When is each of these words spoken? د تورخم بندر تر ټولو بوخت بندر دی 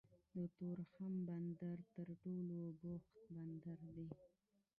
د 0.35 0.37
تورخم 0.57 1.13
بندر 1.27 1.77
تر 1.93 2.07
ټولو 2.21 2.57
بوخت 2.81 3.13
بندر 3.33 3.79
دی 3.95 4.07